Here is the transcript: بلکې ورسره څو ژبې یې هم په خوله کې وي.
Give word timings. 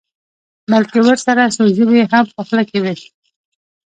بلکې 0.71 0.99
ورسره 1.03 1.43
څو 1.55 1.63
ژبې 1.75 1.95
یې 2.01 2.05
هم 2.11 2.25
په 2.35 2.41
خوله 2.47 2.63
کې 2.69 2.77
وي. 2.83 2.95